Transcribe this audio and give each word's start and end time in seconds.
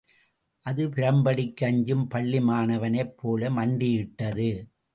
அது 0.65 0.83
பிரம்படிக்கு 0.89 1.65
அஞ்சும் 1.65 2.07
பள்ளி 2.07 2.39
மாணவனைப் 2.41 3.17
போல 3.17 3.49
மண்டியிட்டது. 3.49 4.49